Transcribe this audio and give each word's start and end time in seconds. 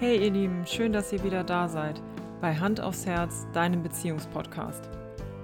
Hey 0.00 0.24
ihr 0.24 0.32
Lieben, 0.32 0.66
schön, 0.66 0.92
dass 0.92 1.12
ihr 1.12 1.22
wieder 1.22 1.44
da 1.44 1.68
seid 1.68 2.02
bei 2.40 2.56
Hand 2.56 2.80
aufs 2.80 3.06
Herz, 3.06 3.46
deinem 3.52 3.84
Beziehungspodcast. 3.84 4.90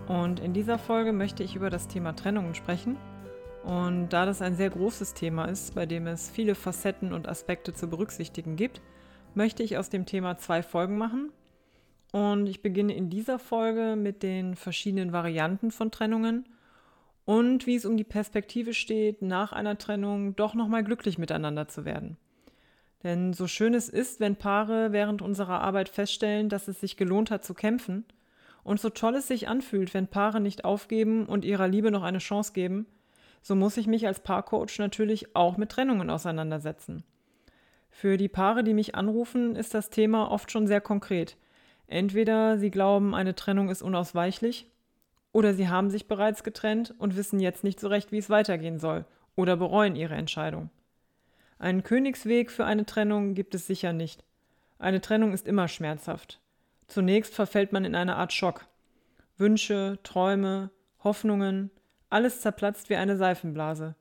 Und 0.08 0.40
in 0.40 0.52
dieser 0.52 0.76
Folge 0.76 1.12
möchte 1.12 1.44
ich 1.44 1.54
über 1.54 1.70
das 1.70 1.86
Thema 1.86 2.16
Trennungen 2.16 2.56
sprechen. 2.56 2.96
Und 3.62 4.08
da 4.08 4.26
das 4.26 4.42
ein 4.42 4.56
sehr 4.56 4.70
großes 4.70 5.14
Thema 5.14 5.44
ist, 5.44 5.76
bei 5.76 5.86
dem 5.86 6.08
es 6.08 6.28
viele 6.28 6.56
Facetten 6.56 7.12
und 7.12 7.28
Aspekte 7.28 7.74
zu 7.74 7.88
berücksichtigen 7.88 8.56
gibt, 8.56 8.82
möchte 9.36 9.62
ich 9.62 9.78
aus 9.78 9.88
dem 9.88 10.04
Thema 10.04 10.36
zwei 10.36 10.64
Folgen 10.64 10.98
machen. 10.98 11.30
Und 12.10 12.48
ich 12.48 12.60
beginne 12.60 12.92
in 12.94 13.08
dieser 13.08 13.38
Folge 13.38 13.94
mit 13.96 14.24
den 14.24 14.56
verschiedenen 14.56 15.12
Varianten 15.12 15.70
von 15.70 15.92
Trennungen 15.92 16.44
und 17.24 17.68
wie 17.68 17.76
es 17.76 17.84
um 17.84 17.96
die 17.96 18.04
Perspektive 18.04 18.74
steht, 18.74 19.22
nach 19.22 19.52
einer 19.52 19.78
Trennung 19.78 20.34
doch 20.34 20.54
nochmal 20.54 20.82
glücklich 20.82 21.18
miteinander 21.18 21.68
zu 21.68 21.84
werden. 21.84 22.16
Denn 23.02 23.32
so 23.32 23.46
schön 23.46 23.74
es 23.74 23.88
ist, 23.88 24.20
wenn 24.20 24.36
Paare 24.36 24.92
während 24.92 25.22
unserer 25.22 25.60
Arbeit 25.60 25.88
feststellen, 25.88 26.48
dass 26.48 26.68
es 26.68 26.80
sich 26.80 26.96
gelohnt 26.96 27.30
hat 27.30 27.44
zu 27.44 27.54
kämpfen, 27.54 28.04
und 28.62 28.78
so 28.78 28.90
toll 28.90 29.14
es 29.14 29.26
sich 29.26 29.48
anfühlt, 29.48 29.94
wenn 29.94 30.06
Paare 30.06 30.40
nicht 30.40 30.64
aufgeben 30.64 31.24
und 31.24 31.46
ihrer 31.46 31.66
Liebe 31.66 31.90
noch 31.90 32.02
eine 32.02 32.18
Chance 32.18 32.52
geben, 32.52 32.86
so 33.42 33.54
muss 33.54 33.78
ich 33.78 33.86
mich 33.86 34.06
als 34.06 34.20
Paarcoach 34.20 34.78
natürlich 34.78 35.34
auch 35.34 35.56
mit 35.56 35.70
Trennungen 35.70 36.10
auseinandersetzen. 36.10 37.04
Für 37.90 38.16
die 38.16 38.28
Paare, 38.28 38.62
die 38.62 38.74
mich 38.74 38.94
anrufen, 38.94 39.56
ist 39.56 39.72
das 39.74 39.90
Thema 39.90 40.30
oft 40.30 40.50
schon 40.50 40.66
sehr 40.66 40.80
konkret. 40.80 41.36
Entweder 41.86 42.58
sie 42.58 42.70
glauben, 42.70 43.14
eine 43.14 43.34
Trennung 43.34 43.70
ist 43.70 43.82
unausweichlich, 43.82 44.66
oder 45.32 45.54
sie 45.54 45.68
haben 45.68 45.90
sich 45.90 46.06
bereits 46.06 46.44
getrennt 46.44 46.94
und 46.98 47.16
wissen 47.16 47.40
jetzt 47.40 47.64
nicht 47.64 47.80
so 47.80 47.88
recht, 47.88 48.12
wie 48.12 48.18
es 48.18 48.30
weitergehen 48.30 48.78
soll, 48.78 49.04
oder 49.36 49.56
bereuen 49.56 49.96
ihre 49.96 50.14
Entscheidung. 50.14 50.70
Einen 51.60 51.82
Königsweg 51.82 52.50
für 52.50 52.64
eine 52.64 52.86
Trennung 52.86 53.34
gibt 53.34 53.54
es 53.54 53.66
sicher 53.66 53.92
nicht. 53.92 54.24
Eine 54.78 55.02
Trennung 55.02 55.34
ist 55.34 55.46
immer 55.46 55.68
schmerzhaft. 55.68 56.40
Zunächst 56.88 57.34
verfällt 57.34 57.70
man 57.70 57.84
in 57.84 57.94
eine 57.94 58.16
Art 58.16 58.32
Schock. 58.32 58.64
Wünsche, 59.36 59.98
Träume, 60.02 60.70
Hoffnungen, 61.04 61.70
alles 62.08 62.40
zerplatzt 62.40 62.88
wie 62.88 62.96
eine 62.96 63.18
Seifenblase. 63.18 63.94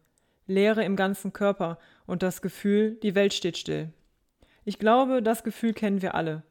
Leere 0.47 0.85
im 0.85 0.95
ganzen 0.95 1.33
Körper 1.33 1.77
und 2.05 2.23
das 2.23 2.41
Gefühl, 2.41 2.95
die 3.03 3.13
Welt 3.13 3.33
steht 3.33 3.57
still. 3.57 3.91
Ich 4.63 4.79
glaube, 4.79 5.21
das 5.21 5.43
Gefühl 5.43 5.73
kennen 5.73 6.01
wir 6.01 6.15
alle. 6.15 6.43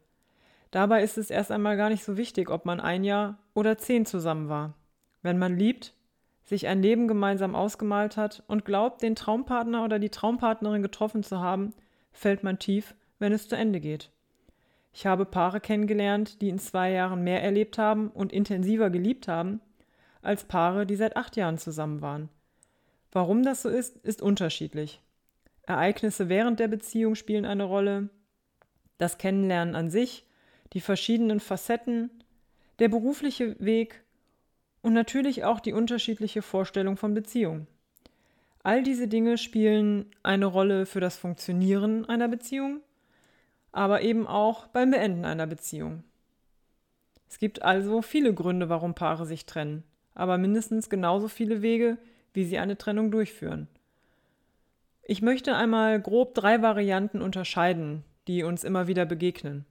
Dabei 0.71 1.03
ist 1.03 1.17
es 1.17 1.31
erst 1.31 1.51
einmal 1.51 1.79
gar 1.79 1.89
nicht 1.89 2.05
so 2.05 2.19
wichtig, 2.19 2.51
ob 2.51 2.67
man 2.67 2.81
ein 2.81 3.03
Jahr 3.03 3.39
oder 3.55 3.79
zehn 3.79 4.05
zusammen 4.05 4.51
war. 4.51 4.75
Wenn 5.23 5.39
man 5.39 5.59
liebt, 5.59 5.95
sich 6.49 6.67
ein 6.67 6.81
Leben 6.81 7.09
gemeinsam 7.09 7.55
ausgemalt 7.55 8.17
hat 8.17 8.43
und 8.49 8.65
glaubt, 8.65 9.03
den 9.03 9.15
Traumpartner 9.15 9.85
oder 9.85 9.99
die 9.99 10.09
Traumpartnerin 10.09 10.83
getroffen 10.83 11.23
zu 11.23 11.41
haben, 11.41 11.75
fällt 12.11 12.43
man 12.43 12.59
tief, 12.59 12.95
wenn 13.19 13.33
es 13.33 13.49
zu 13.49 13.55
Ende 13.55 13.81
geht. 13.81 14.11
Ich 14.95 15.05
habe 15.05 15.27
Paare 15.27 15.61
kennengelernt, 15.61 16.41
die 16.41 16.49
in 16.49 16.59
zwei 16.59 16.91
Jahren 16.91 17.23
mehr 17.23 17.43
erlebt 17.43 17.77
haben 17.77 18.09
und 18.09 18.33
intensiver 18.33 18.89
geliebt 18.89 19.29
haben, 19.29 19.61
als 20.23 20.45
Paare, 20.45 20.87
die 20.87 20.97
seit 20.97 21.17
acht 21.17 21.37
Jahren 21.37 21.59
zusammen 21.59 22.01
waren. 22.01 22.31
Warum 23.13 23.43
das 23.43 23.63
so 23.63 23.69
ist, 23.69 23.99
ist 23.99 24.23
unterschiedlich. 24.23 25.03
Ereignisse 25.65 26.31
während 26.31 26.61
der 26.61 26.69
Beziehung 26.69 27.15
spielen 27.15 27.45
eine 27.45 27.65
Rolle, 27.65 28.09
das 28.97 29.19
Kennenlernen 29.19 29.77
an 29.77 29.91
sich, 29.91 30.27
die 30.73 30.81
verschiedenen 30.81 31.41
Facetten, 31.41 32.11
der 32.79 32.89
berufliche 32.89 33.55
Weg 33.61 34.03
und 34.89 34.95
natürlich 34.95 35.45
auch 35.45 35.61
die 35.61 35.75
unterschiedliche 35.75 36.41
Vorstellung 36.41 36.97
von 36.97 37.13
Beziehung. 37.13 37.67
All 38.63 38.83
diese 38.83 39.07
Dinge 39.07 39.37
spielen 39.37 40.07
eine 40.23 40.47
Rolle 40.47 40.87
für 40.87 40.99
das 40.99 41.19
Funktionieren 41.19 42.07
einer 42.07 42.27
Beziehung, 42.27 42.81
aber 43.71 44.01
eben 44.01 44.27
auch 44.27 44.67
beim 44.69 44.93
Beenden 44.93 45.27
einer 45.27 45.47
Beziehung. 45.47 46.05
Es 47.29 47.39
gibt 47.39 47.61
also 47.61 48.01
viele 48.01 48.33
Gründe, 48.33 48.71
warum 48.71 48.95
Paare 48.95 49.27
sich 49.27 49.45
trennen, 49.45 49.85
aber 50.15 50.39
mindestens 50.39 50.89
genauso 50.89 51.29
viele 51.29 51.61
Wege, 51.61 51.99
wie 52.33 52.47
sie 52.47 52.57
eine 52.57 52.79
Trennung 52.79 53.11
durchführen. 53.11 53.69
Ich 55.03 55.21
möchte 55.21 55.55
einmal 55.55 56.01
grob 56.01 56.35
drei 56.35 56.63
Varianten 56.63 57.21
unterscheiden, 57.21 58.05
die 58.27 58.43
uns 58.43 58.65
immer 58.65 58.87
wieder 58.87 59.05
begegnen. 59.05 59.67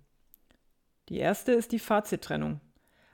Die 1.10 1.18
erste 1.18 1.54
ist 1.54 1.72
die 1.72 1.80
Fazittrennung. 1.80 2.62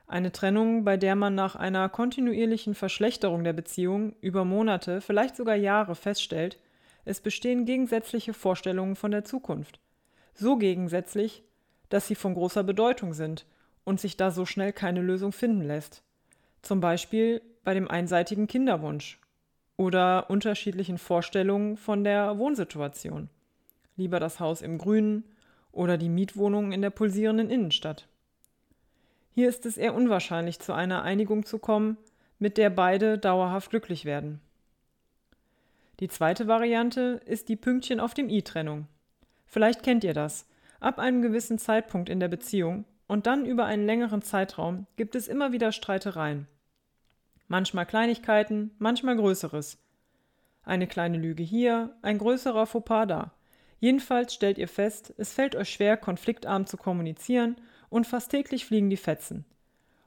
Eine 0.06 0.32
Trennung, 0.32 0.84
bei 0.84 0.96
der 0.96 1.16
man 1.16 1.34
nach 1.34 1.56
einer 1.56 1.88
kontinuierlichen 1.88 2.74
Verschlechterung 2.74 3.42
der 3.42 3.54
Beziehung 3.54 4.14
über 4.20 4.44
Monate, 4.44 5.00
vielleicht 5.00 5.34
sogar 5.34 5.56
Jahre 5.56 5.94
feststellt, 5.94 6.58
es 7.04 7.20
bestehen 7.20 7.64
gegensätzliche 7.64 8.34
Vorstellungen 8.34 8.96
von 8.96 9.10
der 9.10 9.24
Zukunft. 9.24 9.80
So 10.34 10.56
gegensätzlich, 10.56 11.42
dass 11.88 12.06
sie 12.06 12.14
von 12.14 12.34
großer 12.34 12.64
Bedeutung 12.64 13.14
sind 13.14 13.46
und 13.84 14.00
sich 14.00 14.16
da 14.16 14.30
so 14.30 14.46
schnell 14.46 14.72
keine 14.72 15.00
Lösung 15.00 15.32
finden 15.32 15.62
lässt. 15.62 16.02
Zum 16.62 16.80
Beispiel 16.80 17.42
bei 17.62 17.74
dem 17.74 17.88
einseitigen 17.88 18.46
Kinderwunsch 18.46 19.18
oder 19.76 20.30
unterschiedlichen 20.30 20.98
Vorstellungen 20.98 21.76
von 21.76 22.04
der 22.04 22.38
Wohnsituation. 22.38 23.28
Lieber 23.96 24.20
das 24.20 24.40
Haus 24.40 24.62
im 24.62 24.78
Grünen 24.78 25.24
oder 25.72 25.98
die 25.98 26.08
Mietwohnung 26.08 26.72
in 26.72 26.82
der 26.82 26.90
pulsierenden 26.90 27.50
Innenstadt. 27.50 28.06
Hier 29.34 29.48
ist 29.48 29.66
es 29.66 29.76
eher 29.76 29.94
unwahrscheinlich, 29.94 30.60
zu 30.60 30.72
einer 30.72 31.02
Einigung 31.02 31.44
zu 31.44 31.58
kommen, 31.58 31.96
mit 32.38 32.56
der 32.56 32.70
beide 32.70 33.18
dauerhaft 33.18 33.70
glücklich 33.70 34.04
werden. 34.04 34.40
Die 35.98 36.06
zweite 36.06 36.46
Variante 36.46 37.20
ist 37.26 37.48
die 37.48 37.56
Pünktchen 37.56 37.98
auf 37.98 38.14
dem 38.14 38.28
i-Trennung. 38.28 38.86
Vielleicht 39.44 39.82
kennt 39.82 40.04
ihr 40.04 40.14
das. 40.14 40.46
Ab 40.78 41.00
einem 41.00 41.20
gewissen 41.20 41.58
Zeitpunkt 41.58 42.08
in 42.08 42.20
der 42.20 42.28
Beziehung 42.28 42.84
und 43.08 43.26
dann 43.26 43.44
über 43.44 43.64
einen 43.64 43.86
längeren 43.86 44.22
Zeitraum 44.22 44.86
gibt 44.94 45.16
es 45.16 45.26
immer 45.26 45.50
wieder 45.50 45.72
Streitereien. 45.72 46.46
Manchmal 47.48 47.86
Kleinigkeiten, 47.86 48.70
manchmal 48.78 49.16
Größeres. 49.16 49.78
Eine 50.62 50.86
kleine 50.86 51.18
Lüge 51.18 51.42
hier, 51.42 51.96
ein 52.02 52.18
größerer 52.18 52.66
Fauxpas 52.66 53.06
da. 53.06 53.32
Jedenfalls 53.80 54.32
stellt 54.32 54.58
ihr 54.58 54.68
fest, 54.68 55.12
es 55.18 55.32
fällt 55.32 55.56
euch 55.56 55.70
schwer, 55.70 55.96
konfliktarm 55.96 56.66
zu 56.66 56.76
kommunizieren 56.76 57.56
und 57.94 58.08
fast 58.08 58.32
täglich 58.32 58.66
fliegen 58.66 58.90
die 58.90 58.96
Fetzen. 58.96 59.44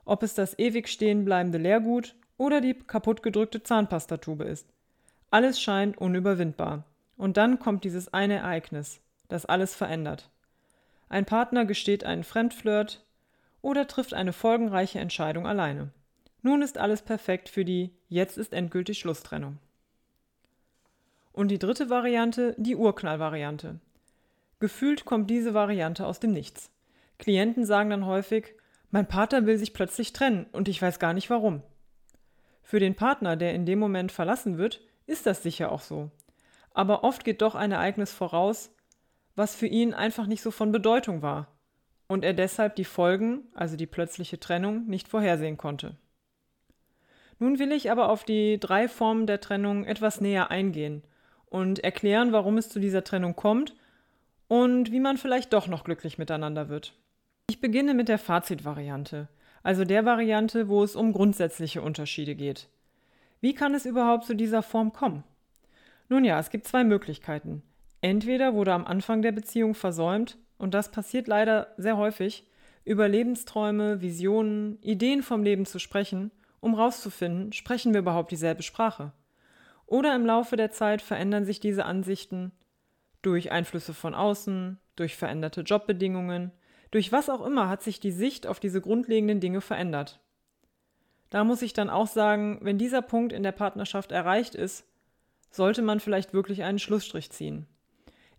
Ob 0.03 0.21
es 0.21 0.33
das 0.33 0.59
ewig 0.59 0.89
stehen 0.89 1.23
bleibende 1.23 1.57
Leergut 1.57 2.15
oder 2.37 2.59
die 2.59 2.73
kaputtgedrückte 2.73 3.63
Zahnpastatube 3.63 4.43
ist. 4.43 4.67
Alles 5.31 5.61
scheint 5.61 5.97
unüberwindbar. 5.97 6.83
Und 7.15 7.37
dann 7.37 7.59
kommt 7.59 7.85
dieses 7.85 8.13
eine 8.13 8.39
Ereignis, 8.39 8.99
das 9.29 9.45
alles 9.45 9.73
verändert. 9.73 10.29
Ein 11.07 11.23
Partner 11.23 11.63
gesteht 11.63 12.03
einen 12.03 12.25
Fremdflirt 12.25 13.05
oder 13.61 13.87
trifft 13.87 14.13
eine 14.13 14.33
folgenreiche 14.33 14.99
Entscheidung 14.99 15.47
alleine. 15.47 15.91
Nun 16.41 16.61
ist 16.61 16.77
alles 16.77 17.01
perfekt 17.01 17.47
für 17.47 17.63
die 17.63 17.91
Jetzt 18.09 18.37
ist 18.37 18.51
endgültig 18.51 18.99
Schlusstrennung. 18.99 19.59
Und 21.31 21.47
die 21.47 21.59
dritte 21.59 21.89
Variante, 21.89 22.53
die 22.57 22.75
Urknallvariante. 22.75 23.79
Gefühlt 24.59 25.05
kommt 25.05 25.29
diese 25.29 25.53
Variante 25.53 26.05
aus 26.05 26.19
dem 26.19 26.33
Nichts. 26.33 26.69
Klienten 27.19 27.65
sagen 27.65 27.89
dann 27.89 28.05
häufig, 28.05 28.53
mein 28.91 29.07
Partner 29.07 29.45
will 29.45 29.57
sich 29.57 29.73
plötzlich 29.73 30.13
trennen 30.13 30.45
und 30.51 30.67
ich 30.67 30.81
weiß 30.81 30.99
gar 30.99 31.13
nicht 31.13 31.29
warum. 31.29 31.63
Für 32.63 32.79
den 32.79 32.95
Partner, 32.95 33.35
der 33.35 33.53
in 33.53 33.65
dem 33.65 33.79
Moment 33.79 34.11
verlassen 34.11 34.57
wird, 34.57 34.81
ist 35.05 35.25
das 35.25 35.43
sicher 35.43 35.71
auch 35.71 35.81
so. 35.81 36.11
Aber 36.73 37.03
oft 37.03 37.23
geht 37.23 37.41
doch 37.41 37.55
ein 37.55 37.71
Ereignis 37.71 38.11
voraus, 38.11 38.71
was 39.35 39.55
für 39.55 39.67
ihn 39.67 39.93
einfach 39.93 40.27
nicht 40.27 40.41
so 40.41 40.51
von 40.51 40.71
Bedeutung 40.71 41.21
war 41.21 41.47
und 42.07 42.23
er 42.23 42.33
deshalb 42.33 42.75
die 42.75 42.85
Folgen, 42.85 43.43
also 43.53 43.75
die 43.75 43.85
plötzliche 43.85 44.39
Trennung, 44.39 44.85
nicht 44.87 45.07
vorhersehen 45.07 45.57
konnte. 45.57 45.95
Nun 47.39 47.59
will 47.59 47.71
ich 47.71 47.91
aber 47.91 48.09
auf 48.09 48.23
die 48.23 48.59
drei 48.59 48.87
Formen 48.87 49.27
der 49.27 49.41
Trennung 49.41 49.85
etwas 49.85 50.21
näher 50.21 50.49
eingehen 50.49 51.03
und 51.45 51.83
erklären, 51.83 52.31
warum 52.31 52.57
es 52.57 52.69
zu 52.69 52.79
dieser 52.79 53.03
Trennung 53.03 53.35
kommt 53.35 53.75
und 54.47 54.91
wie 54.91 54.99
man 54.99 55.17
vielleicht 55.17 55.53
doch 55.53 55.67
noch 55.67 55.83
glücklich 55.83 56.17
miteinander 56.17 56.69
wird. 56.69 56.93
Ich 57.49 57.61
beginne 57.61 57.93
mit 57.93 58.09
der 58.09 58.19
Fazitvariante, 58.19 59.29
also 59.63 59.85
der 59.85 60.03
Variante, 60.03 60.67
wo 60.67 60.83
es 60.83 60.97
um 60.97 61.13
grundsätzliche 61.13 61.81
Unterschiede 61.81 62.35
geht. 62.35 62.67
Wie 63.39 63.53
kann 63.53 63.73
es 63.73 63.85
überhaupt 63.85 64.25
zu 64.25 64.35
dieser 64.35 64.61
Form 64.61 64.91
kommen? 64.91 65.23
Nun 66.09 66.25
ja, 66.25 66.37
es 66.39 66.49
gibt 66.49 66.67
zwei 66.67 66.83
Möglichkeiten. 66.83 67.63
Entweder 68.01 68.53
wurde 68.53 68.73
am 68.73 68.85
Anfang 68.85 69.21
der 69.21 69.31
Beziehung 69.31 69.75
versäumt, 69.75 70.37
und 70.57 70.73
das 70.73 70.91
passiert 70.91 71.29
leider 71.29 71.73
sehr 71.77 71.95
häufig, 71.95 72.45
über 72.83 73.07
Lebensträume, 73.07 74.01
Visionen, 74.01 74.77
Ideen 74.81 75.23
vom 75.23 75.41
Leben 75.41 75.65
zu 75.65 75.79
sprechen, 75.79 76.31
um 76.59 76.73
rauszufinden, 76.73 77.53
sprechen 77.53 77.93
wir 77.93 78.01
überhaupt 78.01 78.31
dieselbe 78.31 78.63
Sprache. 78.63 79.13
Oder 79.85 80.13
im 80.15 80.25
Laufe 80.25 80.57
der 80.57 80.71
Zeit 80.71 81.01
verändern 81.01 81.45
sich 81.45 81.61
diese 81.61 81.85
Ansichten 81.85 82.51
durch 83.21 83.53
Einflüsse 83.53 83.93
von 83.93 84.13
außen, 84.13 84.79
durch 84.97 85.15
veränderte 85.15 85.61
Jobbedingungen, 85.61 86.51
durch 86.91 87.11
was 87.11 87.29
auch 87.29 87.45
immer 87.45 87.69
hat 87.69 87.83
sich 87.83 87.99
die 87.99 88.11
Sicht 88.11 88.47
auf 88.47 88.59
diese 88.59 88.81
grundlegenden 88.81 89.39
Dinge 89.39 89.61
verändert. 89.61 90.19
Da 91.29 91.43
muss 91.43 91.61
ich 91.61 91.73
dann 91.73 91.89
auch 91.89 92.07
sagen, 92.07 92.59
wenn 92.61 92.77
dieser 92.77 93.01
Punkt 93.01 93.33
in 93.33 93.43
der 93.43 93.51
Partnerschaft 93.51 94.11
erreicht 94.11 94.55
ist, 94.55 94.85
sollte 95.51 95.81
man 95.81 95.99
vielleicht 95.99 96.33
wirklich 96.33 96.63
einen 96.63 96.79
Schlussstrich 96.79 97.31
ziehen. 97.31 97.67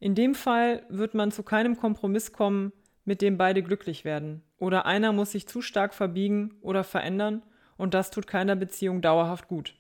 In 0.01 0.15
dem 0.15 0.35
Fall 0.35 0.85
wird 0.89 1.15
man 1.15 1.33
zu 1.33 1.43
keinem 1.43 1.77
Kompromiss 1.77 2.33
kommen, 2.33 2.73
mit 3.05 3.21
dem 3.21 3.37
beide 3.37 3.63
glücklich 3.63 4.05
werden. 4.05 4.43
Oder 4.59 4.87
einer 4.87 5.13
muss 5.13 5.33
sich 5.33 5.49
zu 5.49 5.61
stark 5.61 5.95
verbiegen 5.95 6.57
oder 6.61 6.85
verändern 6.85 7.43
und 7.77 7.95
das 7.95 8.11
tut 8.11 8.27
keiner 8.27 8.57
Beziehung 8.57 9.03
dauerhaft 9.03 9.49
gut. 9.49 9.75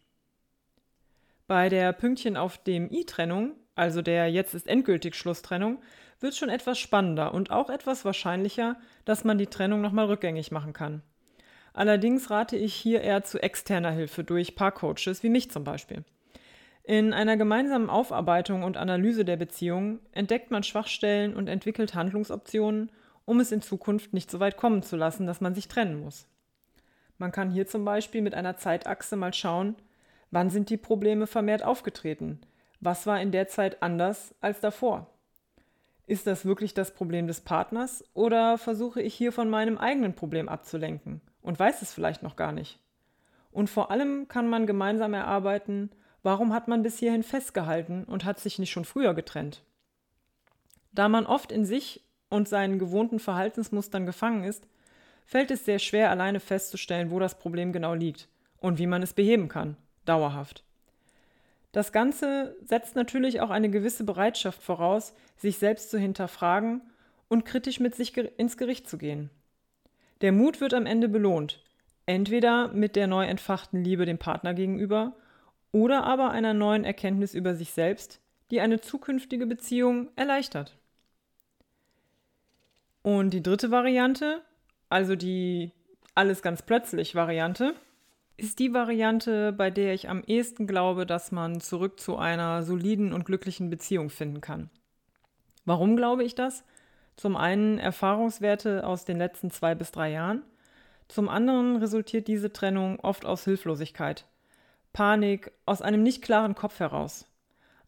Bei 1.46 1.68
der 1.68 1.92
Pünktchen 1.92 2.36
auf 2.36 2.58
dem 2.58 2.90
i-Trennung, 2.90 3.54
also 3.74 4.02
der 4.02 4.30
jetzt 4.30 4.54
ist 4.54 4.66
endgültig 4.66 5.14
Schlusstrennung, 5.14 5.78
wird 6.20 6.34
schon 6.34 6.48
etwas 6.48 6.78
spannender 6.78 7.32
und 7.34 7.50
auch 7.50 7.70
etwas 7.70 8.04
wahrscheinlicher, 8.04 8.76
dass 9.04 9.24
man 9.24 9.38
die 9.38 9.46
Trennung 9.46 9.80
nochmal 9.80 10.06
rückgängig 10.06 10.50
machen 10.50 10.72
kann. 10.72 11.02
Allerdings 11.72 12.30
rate 12.30 12.56
ich 12.56 12.74
hier 12.74 13.02
eher 13.02 13.22
zu 13.22 13.40
externer 13.40 13.92
Hilfe 13.92 14.24
durch 14.24 14.56
Paarcoaches 14.56 15.22
wie 15.22 15.28
mich 15.28 15.50
zum 15.50 15.64
Beispiel. 15.64 16.04
In 16.82 17.12
einer 17.12 17.36
gemeinsamen 17.36 17.90
Aufarbeitung 17.90 18.62
und 18.62 18.76
Analyse 18.76 19.24
der 19.24 19.36
Beziehung 19.36 20.00
entdeckt 20.12 20.50
man 20.50 20.62
Schwachstellen 20.62 21.36
und 21.36 21.46
entwickelt 21.46 21.94
Handlungsoptionen, 21.94 22.90
um 23.26 23.40
es 23.40 23.52
in 23.52 23.60
Zukunft 23.60 24.14
nicht 24.14 24.30
so 24.30 24.40
weit 24.40 24.56
kommen 24.56 24.82
zu 24.82 24.96
lassen, 24.96 25.26
dass 25.26 25.42
man 25.42 25.54
sich 25.54 25.68
trennen 25.68 26.00
muss. 26.00 26.26
Man 27.18 27.30
kann 27.30 27.50
hier 27.50 27.66
zum 27.66 27.84
Beispiel 27.84 28.22
mit 28.22 28.34
einer 28.34 28.56
Zeitachse 28.56 29.16
mal 29.16 29.34
schauen, 29.34 29.76
wann 30.30 30.50
sind 30.50 30.70
die 30.70 30.76
Probleme 30.78 31.26
vermehrt 31.26 31.62
aufgetreten, 31.62 32.40
was 32.80 33.06
war 33.06 33.20
in 33.20 33.32
der 33.32 33.48
Zeit 33.48 33.82
anders 33.82 34.34
als 34.40 34.60
davor. 34.60 35.10
Ist 36.08 36.26
das 36.26 36.44
wirklich 36.44 36.74
das 36.74 36.92
Problem 36.92 37.28
des 37.28 37.40
Partners 37.42 38.02
oder 38.14 38.58
versuche 38.58 39.00
ich 39.00 39.14
hier 39.14 39.30
von 39.30 39.48
meinem 39.48 39.78
eigenen 39.78 40.14
Problem 40.14 40.48
abzulenken 40.48 41.20
und 41.42 41.58
weiß 41.58 41.82
es 41.82 41.92
vielleicht 41.92 42.22
noch 42.22 42.34
gar 42.34 42.50
nicht? 42.50 42.80
Und 43.52 43.70
vor 43.70 43.90
allem 43.90 44.26
kann 44.26 44.48
man 44.48 44.66
gemeinsam 44.66 45.14
erarbeiten, 45.14 45.90
Warum 46.22 46.52
hat 46.52 46.68
man 46.68 46.82
bis 46.82 46.98
hierhin 46.98 47.22
festgehalten 47.22 48.04
und 48.04 48.24
hat 48.24 48.40
sich 48.40 48.58
nicht 48.58 48.70
schon 48.70 48.84
früher 48.84 49.14
getrennt? 49.14 49.62
Da 50.92 51.08
man 51.08 51.26
oft 51.26 51.52
in 51.52 51.64
sich 51.64 52.04
und 52.28 52.48
seinen 52.48 52.78
gewohnten 52.78 53.20
Verhaltensmustern 53.20 54.04
gefangen 54.04 54.44
ist, 54.44 54.66
fällt 55.24 55.50
es 55.50 55.64
sehr 55.64 55.78
schwer, 55.78 56.10
alleine 56.10 56.40
festzustellen, 56.40 57.10
wo 57.10 57.18
das 57.18 57.38
Problem 57.38 57.72
genau 57.72 57.94
liegt 57.94 58.28
und 58.58 58.78
wie 58.78 58.86
man 58.86 59.02
es 59.02 59.12
beheben 59.12 59.48
kann, 59.48 59.76
dauerhaft. 60.04 60.64
Das 61.72 61.92
Ganze 61.92 62.56
setzt 62.64 62.96
natürlich 62.96 63.40
auch 63.40 63.50
eine 63.50 63.70
gewisse 63.70 64.04
Bereitschaft 64.04 64.62
voraus, 64.62 65.14
sich 65.36 65.58
selbst 65.58 65.90
zu 65.90 65.98
hinterfragen 65.98 66.82
und 67.28 67.44
kritisch 67.44 67.78
mit 67.78 67.94
sich 67.94 68.16
ins 68.16 68.56
Gericht 68.56 68.88
zu 68.88 68.98
gehen. 68.98 69.30
Der 70.20 70.32
Mut 70.32 70.60
wird 70.60 70.74
am 70.74 70.86
Ende 70.86 71.08
belohnt, 71.08 71.62
entweder 72.06 72.68
mit 72.68 72.96
der 72.96 73.06
neu 73.06 73.24
entfachten 73.26 73.84
Liebe 73.84 74.06
dem 74.06 74.18
Partner 74.18 74.54
gegenüber 74.54 75.14
oder 75.70 76.04
aber 76.04 76.30
einer 76.30 76.54
neuen 76.54 76.84
Erkenntnis 76.84 77.34
über 77.34 77.54
sich 77.54 77.70
selbst, 77.72 78.20
die 78.50 78.60
eine 78.60 78.80
zukünftige 78.80 79.46
Beziehung 79.46 80.08
erleichtert. 80.16 80.76
Und 83.02 83.30
die 83.30 83.42
dritte 83.42 83.70
Variante, 83.70 84.42
also 84.88 85.14
die 85.14 85.72
alles 86.14 86.42
ganz 86.42 86.62
plötzlich 86.62 87.14
Variante, 87.14 87.74
ist 88.38 88.60
die 88.60 88.72
Variante, 88.72 89.52
bei 89.52 89.70
der 89.70 89.92
ich 89.94 90.08
am 90.08 90.22
ehesten 90.22 90.66
glaube, 90.68 91.04
dass 91.06 91.32
man 91.32 91.60
zurück 91.60 91.98
zu 91.98 92.16
einer 92.16 92.62
soliden 92.62 93.12
und 93.12 93.24
glücklichen 93.24 93.68
Beziehung 93.68 94.10
finden 94.10 94.40
kann. 94.40 94.70
Warum 95.64 95.96
glaube 95.96 96.22
ich 96.24 96.36
das? 96.36 96.64
Zum 97.16 97.36
einen 97.36 97.78
Erfahrungswerte 97.78 98.86
aus 98.86 99.04
den 99.04 99.18
letzten 99.18 99.50
zwei 99.50 99.74
bis 99.74 99.90
drei 99.90 100.12
Jahren, 100.12 100.44
zum 101.08 101.28
anderen 101.28 101.76
resultiert 101.76 102.28
diese 102.28 102.52
Trennung 102.52 103.00
oft 103.00 103.26
aus 103.26 103.44
Hilflosigkeit, 103.44 104.24
Panik, 104.92 105.50
aus 105.66 105.82
einem 105.82 106.02
nicht 106.02 106.22
klaren 106.22 106.54
Kopf 106.54 106.78
heraus. 106.78 107.26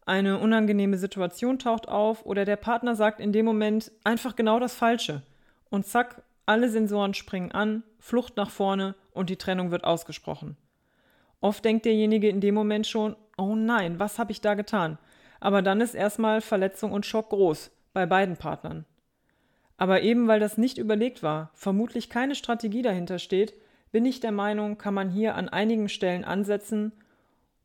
Eine 0.05 0.39
unangenehme 0.39 0.97
Situation 0.97 1.59
taucht 1.59 1.87
auf 1.87 2.25
oder 2.25 2.43
der 2.43 2.55
Partner 2.57 2.95
sagt 2.95 3.19
in 3.21 3.31
dem 3.31 3.45
Moment 3.45 3.91
einfach 4.03 4.35
genau 4.35 4.59
das 4.59 4.73
Falsche. 4.73 5.21
Und 5.69 5.85
zack, 5.85 6.23
alle 6.45 6.67
Sensoren 6.69 7.13
springen 7.13 7.51
an, 7.51 7.83
Flucht 7.99 8.35
nach 8.35 8.49
vorne 8.49 8.95
und 9.13 9.29
die 9.29 9.37
Trennung 9.37 9.71
wird 9.71 9.83
ausgesprochen. 9.83 10.57
Oft 11.39 11.65
denkt 11.65 11.85
derjenige 11.85 12.29
in 12.29 12.41
dem 12.41 12.55
Moment 12.55 12.87
schon, 12.87 13.15
oh 13.37 13.55
nein, 13.55 13.99
was 13.99 14.19
habe 14.19 14.31
ich 14.31 14.41
da 14.41 14.53
getan? 14.53 14.97
Aber 15.39 15.61
dann 15.61 15.81
ist 15.81 15.95
erstmal 15.95 16.41
Verletzung 16.41 16.91
und 16.91 17.05
Schock 17.05 17.29
groß, 17.29 17.71
bei 17.93 18.05
beiden 18.05 18.37
Partnern. 18.37 18.85
Aber 19.77 20.01
eben 20.01 20.27
weil 20.27 20.39
das 20.39 20.59
nicht 20.59 20.77
überlegt 20.77 21.23
war, 21.23 21.49
vermutlich 21.55 22.09
keine 22.09 22.35
Strategie 22.35 22.83
dahinter 22.83 23.17
steht, 23.17 23.55
bin 23.91 24.05
ich 24.05 24.19
der 24.19 24.31
Meinung, 24.31 24.77
kann 24.77 24.93
man 24.93 25.09
hier 25.09 25.35
an 25.35 25.49
einigen 25.49 25.89
Stellen 25.89 26.23
ansetzen, 26.23 26.91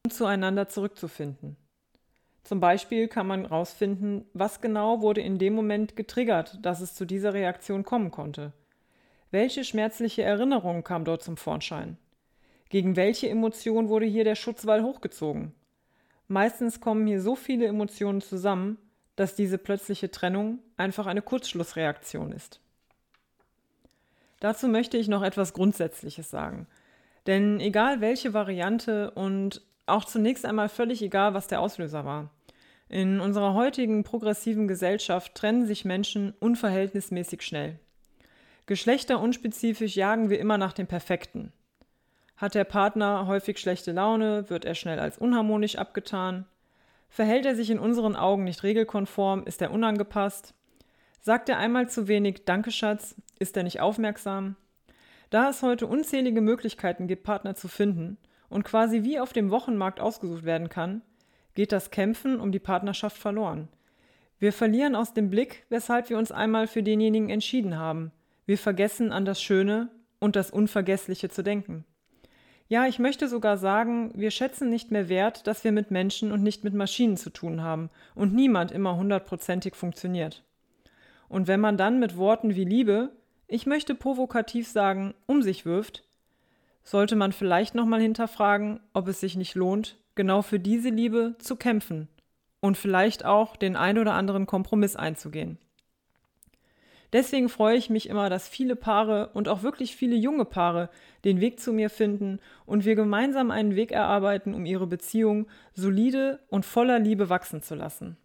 um 0.05 0.11
zueinander 0.11 0.69
zurückzufinden. 0.69 1.57
Zum 2.43 2.61
Beispiel 2.61 3.09
kann 3.09 3.27
man 3.27 3.43
herausfinden, 3.43 4.25
was 4.33 4.61
genau 4.61 5.03
wurde 5.03 5.21
in 5.21 5.39
dem 5.39 5.55
Moment 5.55 5.97
getriggert, 5.97 6.65
dass 6.65 6.81
es 6.81 6.95
zu 6.95 7.05
dieser 7.05 7.35
Reaktion 7.35 7.85
kommen 7.85 8.11
konnte. 8.11 8.53
Welche 9.31 9.65
schmerzliche 9.65 10.23
Erinnerung 10.23 10.85
kam 10.85 11.05
dort 11.05 11.23
zum 11.23 11.37
Vorschein? 11.37 11.99
Gegen 12.69 12.97
welche 12.97 13.29
Emotion 13.29 13.89
wurde 13.89 14.07
hier 14.07 14.25
der 14.25 14.35
Schutzwall 14.35 14.83
hochgezogen? 14.83 15.53
Meistens 16.29 16.81
kommen 16.81 17.07
hier 17.07 17.21
so 17.21 17.37
viele 17.37 17.67
Emotionen 17.67 18.21
zusammen, 18.21 18.79
dass 19.17 19.35
diese 19.35 19.59
plötzliche 19.59 20.11
Trennung 20.11 20.59
einfach 20.77 21.07
eine 21.07 21.23
Kurzschlussreaktion 21.23 22.33
ist. 22.33 22.61
Dazu 24.41 24.69
möchte 24.69 24.97
ich 24.97 25.09
noch 25.09 25.23
etwas 25.23 25.55
Grundsätzliches 25.55 26.31
sagen. 26.31 26.67
Denn 27.27 27.59
egal 27.61 28.01
welche 28.01 28.35
Variante 28.35 29.11
und 29.13 29.63
auch 29.87 30.05
zunächst 30.05 30.45
einmal 30.45 30.69
völlig 30.69 31.03
egal, 31.03 31.35
was 31.35 31.49
der 31.49 31.61
Auslöser 31.61 32.05
war. 32.05 32.31
In 32.89 33.21
unserer 33.21 33.55
heutigen 33.55 34.05
progressiven 34.05 34.69
Gesellschaft 34.69 35.35
trennen 35.35 35.67
sich 35.67 35.85
Menschen 35.85 36.35
unverhältnismäßig 36.39 37.43
schnell. 37.43 37.81
Geschlechterunspezifisch 38.67 39.95
jagen 39.95 40.29
wir 40.29 40.41
immer 40.41 40.59
nach 40.59 40.73
dem 40.73 40.89
Perfekten. 40.89 41.53
Hat 42.37 42.57
der 42.57 42.65
Partner 42.65 43.29
häufig 43.29 43.59
schlechte 43.59 43.93
Laune, 43.93 44.51
wird 44.51 44.65
er 44.65 44.75
schnell 44.75 44.99
als 44.99 45.19
unharmonisch 45.19 45.77
abgetan. 45.77 46.47
Verhält 47.09 47.47
er 47.47 47.55
sich 47.55 47.71
in 47.71 47.79
unseren 47.79 48.17
Augen 48.17 48.43
nicht 48.43 48.65
regelkonform, 48.65 49.45
ist 49.45 49.63
er 49.63 49.71
unangepasst. 49.71 50.53
Sagt 51.21 51.49
er 51.49 51.59
einmal 51.59 51.89
zu 51.89 52.09
wenig 52.09 52.45
Danke, 52.45 52.73
Schatz, 52.73 53.15
ist 53.39 53.57
er 53.57 53.63
nicht 53.63 53.81
aufmerksam? 53.81 54.57
Da 55.31 55.49
es 55.49 55.63
heute 55.63 55.87
unzählige 55.87 56.41
Möglichkeiten 56.41 57.07
gibt, 57.07 57.23
Partner 57.23 57.55
zu 57.55 57.69
finden 57.69 58.19
und 58.49 58.65
quasi 58.65 59.05
wie 59.05 59.21
auf 59.21 59.33
dem 59.33 59.51
Wochenmarkt 59.53 60.01
ausgesucht 60.01 60.45
werden 60.45 60.69
kann, 60.69 61.03
geht 61.55 61.71
das 61.71 61.93
Kämpfen 61.93 62.41
um 62.41 62.51
die 62.51 62.59
Partnerschaft 62.59 63.17
verloren. 63.17 63.69
Wir 64.41 64.53
verlieren 64.53 64.97
aus 64.97 65.15
dem 65.15 65.31
Blick, 65.31 65.65
weshalb 65.69 66.11
wir 66.11 66.19
uns 66.19 66.33
einmal 66.33 66.67
für 66.67 66.83
denjenigen 66.83 67.31
entschieden 67.31 67.79
haben. 67.79 68.11
Wir 68.47 68.59
vergessen 68.59 69.13
an 69.13 69.25
das 69.25 69.43
Schöne 69.43 69.91
und 70.21 70.37
das 70.37 70.51
Unvergessliche 70.51 71.29
zu 71.29 71.43
denken. 71.43 71.85
Ja, 72.69 72.87
ich 72.87 72.99
möchte 72.99 73.29
sogar 73.29 73.59
sagen, 73.59 74.13
wir 74.15 74.31
schätzen 74.31 74.71
nicht 74.71 74.91
mehr 74.91 75.09
wert, 75.09 75.47
dass 75.47 75.63
wir 75.63 75.73
mit 75.73 75.91
Menschen 75.91 76.33
und 76.33 76.43
nicht 76.43 76.65
mit 76.65 76.75
Maschinen 76.75 77.17
zu 77.17 77.31
tun 77.31 77.63
haben 77.63 77.91
und 78.15 78.35
niemand 78.35 78.73
immer 78.73 78.97
hundertprozentig 78.97 79.77
funktioniert. 79.77 80.43
Und 81.29 81.47
wenn 81.49 81.61
man 81.61 81.77
dann 81.77 82.01
mit 82.01 82.17
Worten 82.17 82.55
wie 82.57 82.65
Liebe, 82.65 83.11
ich 83.47 83.67
möchte 83.67 83.95
provokativ 83.95 84.69
sagen, 84.69 85.15
um 85.27 85.43
sich 85.43 85.65
wirft, 85.65 86.05
sollte 86.83 87.17
man 87.17 87.33
vielleicht 87.33 87.75
nochmal 87.75 88.01
hinterfragen, 88.01 88.81
ob 88.93 89.09
es 89.09 89.21
sich 89.21 89.37
nicht 89.37 89.55
lohnt, 89.55 89.97
genau 90.15 90.43
für 90.43 90.61
diese 90.61 90.89
Liebe 90.89 91.35
zu 91.39 91.57
kämpfen 91.57 92.09
und 92.61 92.77
vielleicht 92.77 93.25
auch 93.25 93.57
den 93.57 93.77
ein 93.77 93.99
oder 93.99 94.15
anderen 94.15 94.47
Kompromiss 94.47 94.97
einzugehen. 94.97 95.59
Deswegen 97.13 97.49
freue 97.49 97.77
ich 97.77 97.91
mich 97.91 98.09
immer, 98.09 98.29
dass 98.31 98.49
viele 98.49 98.77
Paare 98.77 99.31
und 99.35 99.49
auch 99.49 99.63
wirklich 99.63 99.97
viele 99.97 100.17
junge 100.17 100.45
Paare 100.45 100.91
den 101.25 101.41
Weg 101.41 101.61
zu 101.61 101.73
mir 101.73 101.91
finden 101.91 102.41
und 102.65 102.85
wir 102.85 102.95
gemeinsam 102.95 103.51
einen 103.51 103.77
Weg 103.77 103.93
erarbeiten, 103.93 104.55
um 104.55 104.67
ihre 104.67 104.87
Beziehung 104.87 105.47
solide 105.75 106.41
und 106.49 106.67
voller 106.67 106.99
Liebe 106.99 107.29
wachsen 107.29 107.63
zu 107.63 107.75
lassen. 107.75 108.17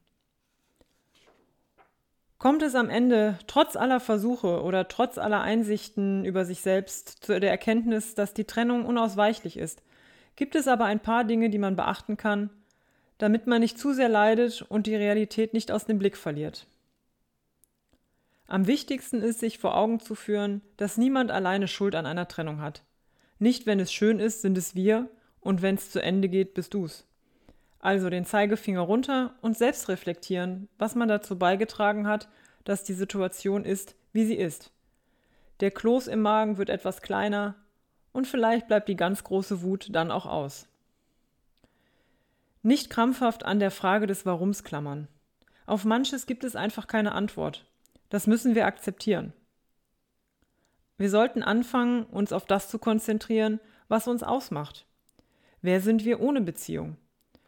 Kommt 2.42 2.64
es 2.64 2.74
am 2.74 2.90
Ende 2.90 3.38
trotz 3.46 3.76
aller 3.76 4.00
Versuche 4.00 4.64
oder 4.64 4.88
trotz 4.88 5.20
aller 5.20 5.42
Einsichten 5.42 6.26
über 6.26 6.44
sich 6.44 6.62
selbst 6.62 7.24
zu 7.24 7.40
der 7.40 7.52
Erkenntnis, 7.52 8.16
dass 8.16 8.34
die 8.34 8.46
Trennung 8.46 8.86
unausweichlich 8.86 9.58
ist, 9.58 9.84
gibt 10.36 10.56
es 10.56 10.68
aber 10.68 10.86
ein 10.86 11.00
paar 11.00 11.24
Dinge, 11.24 11.52
die 11.52 11.60
man 11.60 11.76
beachten 11.76 12.18
kann, 12.18 12.50
damit 13.20 13.46
man 13.46 13.62
nicht 13.62 13.78
zu 13.78 13.94
sehr 13.94 14.10
leidet 14.10 14.64
und 14.64 14.88
die 14.88 14.96
Realität 14.96 15.54
nicht 15.54 15.72
aus 15.72 15.86
dem 15.86 16.00
Blick 16.00 16.18
verliert. 16.18 16.66
Am 18.48 18.68
wichtigsten 18.68 19.22
ist, 19.22 19.40
sich 19.40 19.60
vor 19.60 19.78
Augen 19.78 20.00
zu 20.00 20.16
führen, 20.16 20.62
dass 20.78 20.98
niemand 20.98 21.32
alleine 21.32 21.68
Schuld 21.68 21.96
an 21.96 22.06
einer 22.06 22.28
Trennung 22.28 22.62
hat. 22.62 22.84
Nicht, 23.40 23.66
wenn 23.66 23.80
es 23.80 23.92
schön 23.92 24.20
ist, 24.20 24.42
sind 24.42 24.58
es 24.58 24.76
wir, 24.76 25.10
und 25.40 25.62
wenn 25.62 25.76
es 25.76 25.92
zu 25.92 26.02
Ende 26.02 26.30
geht, 26.30 26.54
bist 26.54 26.74
du's. 26.74 27.08
Also 27.80 28.10
den 28.10 28.26
Zeigefinger 28.26 28.82
runter 28.82 29.34
und 29.42 29.58
selbst 29.58 29.90
reflektieren, 29.90 30.70
was 30.78 30.96
man 30.96 31.08
dazu 31.08 31.38
beigetragen 31.38 32.08
hat, 32.08 32.30
dass 32.64 32.84
die 32.84 32.94
Situation 32.94 33.66
ist, 33.66 33.96
wie 34.14 34.26
sie 34.26 34.36
ist. 34.36 34.72
Der 35.62 35.72
Kloß 35.72 36.08
im 36.08 36.22
Magen 36.22 36.58
wird 36.58 36.70
etwas 36.70 37.02
kleiner 37.02 37.56
und 38.12 38.28
vielleicht 38.28 38.68
bleibt 38.68 38.88
die 38.88 38.96
ganz 38.96 39.24
große 39.24 39.64
Wut 39.64 39.88
dann 39.92 40.12
auch 40.12 40.26
aus. 40.26 40.68
Nicht 42.62 42.92
krampfhaft 42.92 43.44
an 43.44 43.60
der 43.60 43.72
Frage 43.72 44.06
des 44.06 44.26
Warums 44.26 44.64
klammern. 44.64 45.08
Auf 45.66 45.86
manches 45.86 46.28
gibt 46.28 46.44
es 46.44 46.56
einfach 46.56 46.86
keine 46.86 47.14
Antwort. 47.14 47.66
Das 48.12 48.28
müssen 48.28 48.56
wir 48.56 48.66
akzeptieren. 48.66 49.32
Wir 50.98 51.10
sollten 51.10 51.44
anfangen, 51.44 52.04
uns 52.04 52.34
auf 52.34 52.46
das 52.46 52.68
zu 52.68 52.78
konzentrieren, 52.78 53.62
was 53.88 54.06
uns 54.06 54.22
ausmacht. 54.22 54.86
Wer 55.62 55.80
sind 55.80 56.04
wir 56.04 56.20
ohne 56.20 56.42
Beziehung? 56.42 56.98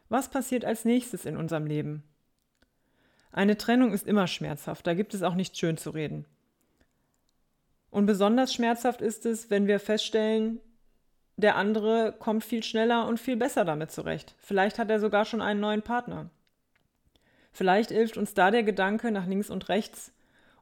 Was 0.07 0.29
passiert 0.29 0.63
als 0.63 0.85
nächstes 0.85 1.25
in 1.25 1.35
unserem 1.35 1.65
Leben? 1.65 2.03
Eine 3.33 3.57
Trennung 3.57 3.91
ist 3.91 4.07
immer 4.07 4.25
schmerzhaft, 4.25 4.87
da 4.87 4.93
gibt 4.93 5.13
es 5.13 5.21
auch 5.21 5.35
nichts 5.35 5.59
schön 5.59 5.75
zu 5.75 5.89
reden. 5.89 6.25
Und 7.89 8.05
besonders 8.05 8.53
schmerzhaft 8.53 9.01
ist 9.01 9.25
es, 9.25 9.49
wenn 9.49 9.67
wir 9.67 9.81
feststellen, 9.81 10.61
der 11.35 11.57
andere 11.57 12.15
kommt 12.17 12.45
viel 12.45 12.63
schneller 12.63 13.05
und 13.07 13.19
viel 13.19 13.35
besser 13.35 13.65
damit 13.65 13.91
zurecht. 13.91 14.33
Vielleicht 14.39 14.79
hat 14.79 14.89
er 14.89 15.01
sogar 15.01 15.25
schon 15.25 15.41
einen 15.41 15.59
neuen 15.59 15.81
Partner. 15.81 16.29
Vielleicht 17.51 17.89
hilft 17.91 18.15
uns 18.15 18.33
da 18.33 18.49
der 18.49 18.63
Gedanke 18.63 19.11
nach 19.11 19.27
links 19.27 19.49
und 19.49 19.67
rechts 19.67 20.12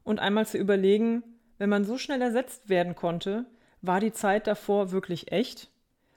und 0.04 0.20
einmal 0.20 0.46
zu 0.46 0.58
überlegen, 0.58 1.22
wenn 1.58 1.70
man 1.70 1.84
so 1.84 1.98
schnell 1.98 2.20
ersetzt 2.20 2.68
werden 2.68 2.94
konnte, 2.94 3.46
war 3.82 4.00
die 4.00 4.12
Zeit 4.12 4.46
davor 4.46 4.92
wirklich 4.92 5.32
echt? 5.32 5.70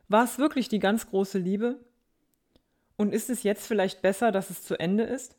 War 0.07 0.23
es 0.23 0.37
wirklich 0.37 0.69
die 0.69 0.79
ganz 0.79 1.09
große 1.09 1.37
Liebe? 1.37 1.79
Und 2.97 3.13
ist 3.13 3.29
es 3.29 3.43
jetzt 3.43 3.67
vielleicht 3.67 4.01
besser, 4.01 4.31
dass 4.31 4.49
es 4.49 4.63
zu 4.63 4.79
Ende 4.79 5.03
ist? 5.03 5.35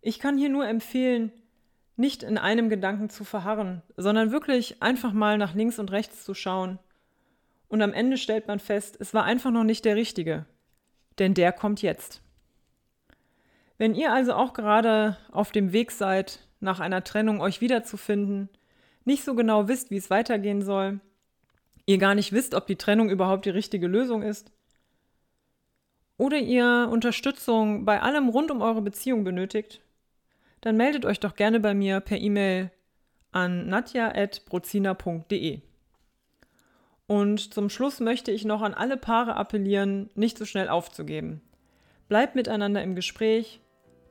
Ich 0.00 0.18
kann 0.18 0.38
hier 0.38 0.48
nur 0.48 0.66
empfehlen, 0.66 1.32
nicht 1.96 2.22
in 2.22 2.38
einem 2.38 2.68
Gedanken 2.68 3.08
zu 3.08 3.24
verharren, 3.24 3.82
sondern 3.96 4.30
wirklich 4.30 4.82
einfach 4.82 5.12
mal 5.12 5.38
nach 5.38 5.54
links 5.54 5.78
und 5.78 5.90
rechts 5.90 6.24
zu 6.24 6.34
schauen. 6.34 6.78
Und 7.68 7.82
am 7.82 7.92
Ende 7.92 8.16
stellt 8.16 8.46
man 8.46 8.60
fest, 8.60 8.96
es 9.00 9.14
war 9.14 9.24
einfach 9.24 9.50
noch 9.50 9.64
nicht 9.64 9.84
der 9.84 9.96
richtige. 9.96 10.46
Denn 11.18 11.34
der 11.34 11.52
kommt 11.52 11.82
jetzt. 11.82 12.20
Wenn 13.78 13.94
ihr 13.94 14.12
also 14.12 14.34
auch 14.34 14.52
gerade 14.52 15.16
auf 15.32 15.50
dem 15.50 15.72
Weg 15.72 15.90
seid, 15.90 16.45
nach 16.60 16.80
einer 16.80 17.04
Trennung 17.04 17.40
euch 17.40 17.60
wiederzufinden, 17.60 18.48
nicht 19.04 19.24
so 19.24 19.34
genau 19.34 19.68
wisst, 19.68 19.90
wie 19.90 19.96
es 19.96 20.10
weitergehen 20.10 20.62
soll, 20.62 21.00
ihr 21.86 21.98
gar 21.98 22.14
nicht 22.14 22.32
wisst, 22.32 22.54
ob 22.54 22.66
die 22.66 22.76
Trennung 22.76 23.10
überhaupt 23.10 23.44
die 23.44 23.50
richtige 23.50 23.86
Lösung 23.86 24.22
ist, 24.22 24.50
oder 26.18 26.38
ihr 26.38 26.88
Unterstützung 26.90 27.84
bei 27.84 28.00
allem 28.00 28.28
rund 28.28 28.50
um 28.50 28.62
eure 28.62 28.82
Beziehung 28.82 29.24
benötigt, 29.24 29.82
dann 30.62 30.76
meldet 30.76 31.04
euch 31.04 31.20
doch 31.20 31.34
gerne 31.34 31.60
bei 31.60 31.74
mir 31.74 32.00
per 32.00 32.18
E-Mail 32.18 32.70
an 33.32 33.68
nadja.brozina.de. 33.68 35.60
Und 37.06 37.54
zum 37.54 37.70
Schluss 37.70 38.00
möchte 38.00 38.32
ich 38.32 38.44
noch 38.44 38.62
an 38.62 38.74
alle 38.74 38.96
Paare 38.96 39.36
appellieren, 39.36 40.10
nicht 40.14 40.38
so 40.38 40.44
schnell 40.44 40.68
aufzugeben. 40.68 41.42
Bleibt 42.08 42.34
miteinander 42.34 42.82
im 42.82 42.96
Gespräch, 42.96 43.60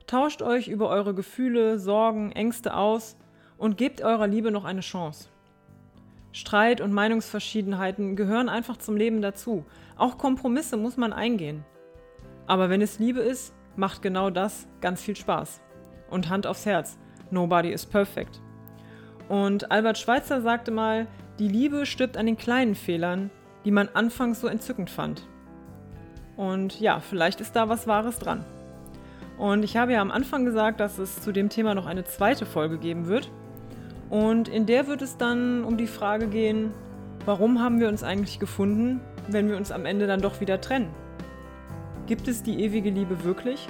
tauscht 0.07 0.41
euch 0.41 0.67
über 0.67 0.89
eure 0.89 1.13
Gefühle, 1.13 1.79
Sorgen, 1.79 2.31
Ängste 2.31 2.75
aus 2.75 3.17
und 3.57 3.77
gebt 3.77 4.01
eurer 4.01 4.27
Liebe 4.27 4.51
noch 4.51 4.65
eine 4.65 4.81
Chance. 4.81 5.29
Streit 6.31 6.81
und 6.81 6.91
Meinungsverschiedenheiten 6.91 8.15
gehören 8.15 8.49
einfach 8.49 8.77
zum 8.77 8.97
Leben 8.97 9.21
dazu. 9.21 9.65
Auch 9.95 10.17
Kompromisse 10.17 10.75
muss 10.75 10.97
man 10.97 11.13
eingehen. 11.13 11.63
Aber 12.45 12.69
wenn 12.69 12.81
es 12.81 12.99
Liebe 12.99 13.21
ist, 13.21 13.53
macht 13.77 14.01
genau 14.01 14.29
das 14.29 14.67
ganz 14.81 15.01
viel 15.01 15.15
Spaß. 15.15 15.61
Und 16.09 16.29
Hand 16.29 16.45
aufs 16.45 16.65
Herz, 16.65 16.97
nobody 17.31 17.71
is 17.71 17.85
perfect. 17.85 18.41
Und 19.29 19.71
Albert 19.71 19.97
Schweitzer 19.97 20.41
sagte 20.41 20.71
mal, 20.71 21.07
die 21.39 21.47
Liebe 21.47 21.85
stirbt 21.85 22.17
an 22.17 22.25
den 22.25 22.37
kleinen 22.37 22.75
Fehlern, 22.75 23.31
die 23.63 23.71
man 23.71 23.89
anfangs 23.93 24.41
so 24.41 24.47
entzückend 24.47 24.89
fand. 24.89 25.27
Und 26.37 26.79
ja, 26.79 26.99
vielleicht 26.99 27.41
ist 27.41 27.55
da 27.55 27.69
was 27.69 27.87
Wahres 27.87 28.19
dran. 28.19 28.45
Und 29.37 29.63
ich 29.63 29.75
habe 29.75 29.93
ja 29.93 30.01
am 30.01 30.11
Anfang 30.11 30.45
gesagt, 30.45 30.79
dass 30.79 30.97
es 30.97 31.21
zu 31.21 31.31
dem 31.31 31.49
Thema 31.49 31.75
noch 31.75 31.85
eine 31.85 32.05
zweite 32.05 32.45
Folge 32.45 32.77
geben 32.77 33.07
wird. 33.07 33.29
Und 34.09 34.47
in 34.47 34.65
der 34.65 34.87
wird 34.87 35.01
es 35.01 35.17
dann 35.17 35.63
um 35.63 35.77
die 35.77 35.87
Frage 35.87 36.27
gehen, 36.27 36.71
warum 37.25 37.61
haben 37.61 37.79
wir 37.79 37.89
uns 37.89 38.03
eigentlich 38.03 38.39
gefunden, 38.39 39.01
wenn 39.27 39.49
wir 39.49 39.57
uns 39.57 39.71
am 39.71 39.85
Ende 39.85 40.07
dann 40.07 40.21
doch 40.21 40.39
wieder 40.39 40.61
trennen? 40.61 40.89
Gibt 42.05 42.27
es 42.27 42.43
die 42.43 42.63
ewige 42.63 42.91
Liebe 42.91 43.23
wirklich? 43.23 43.67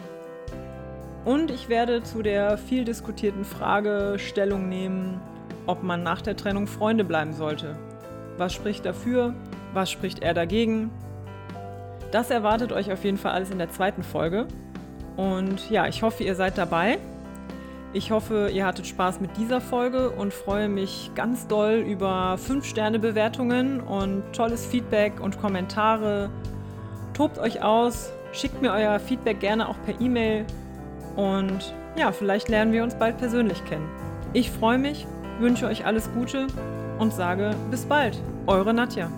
Und 1.24 1.50
ich 1.50 1.69
werde 1.69 2.03
zu 2.03 2.22
der 2.22 2.57
viel 2.57 2.86
diskutierten 2.86 3.45
Frage 3.45 4.17
Stellung 4.19 4.69
nehmen, 4.69 5.19
ob 5.65 5.81
man 5.81 6.03
nach 6.03 6.22
der 6.22 6.36
Trennung 6.36 6.67
Freunde 6.67 7.03
bleiben 7.03 7.34
sollte. 7.34 7.75
Was 8.38 8.53
spricht 8.53 8.86
dafür? 8.86 9.34
Was 9.74 9.89
spricht 9.89 10.22
er 10.22 10.34
dagegen? 10.34 10.91
Das 12.12 12.29
erwartet 12.29 12.72
euch 12.72 12.91
auf 12.91 13.03
jeden 13.03 13.17
Fall 13.17 13.31
alles 13.31 13.50
in 13.50 13.57
der 13.57 13.72
zweiten 13.72 14.03
Folge. 14.03 14.48
Und 15.17 15.69
ja, 15.69 15.88
ich 15.88 16.03
hoffe, 16.03 16.24
ihr 16.24 16.36
seid 16.36 16.57
dabei. 16.57 16.98
Ich 17.93 18.12
hoffe, 18.12 18.50
ihr 18.53 18.65
hattet 18.65 18.88
Spaß 18.88 19.22
mit 19.22 19.38
dieser 19.38 19.62
Folge 19.62 20.10
und 20.10 20.34
freue 20.34 20.67
mich 20.67 21.12
ganz 21.15 21.48
doll 21.48 21.75
über 21.75 22.36
5-Sterne-Bewertungen 22.36 23.79
und 23.79 24.24
tolles 24.34 24.65
Feedback 24.65 25.22
und 25.22 25.39
Kommentare. 25.39 26.29
Tobt 27.13 27.39
euch 27.39 27.63
aus, 27.63 28.12
schickt 28.34 28.62
mir 28.62 28.74
euer 28.74 29.00
Feedback 29.00 29.39
gerne 29.39 29.69
auch 29.69 29.77
per 29.86 30.01
E-Mail 30.01 30.45
und 31.15 31.74
ja, 31.98 32.12
vielleicht 32.12 32.50
lernen 32.50 32.74
wir 32.74 32.84
uns 32.84 32.95
bald 32.95 33.17
persönlich 33.17 33.63
kennen. 33.63 33.89
Ich 34.34 34.51
freue 34.51 34.77
mich, 34.77 35.07
wünsche 35.39 35.65
euch 35.65 35.86
alles 35.86 36.12
Gute 36.13 36.48
und 37.00 37.13
sage 37.13 37.55
bis 37.72 37.86
bald. 37.86 38.22
Eure 38.45 38.74
Nadja. 38.74 39.10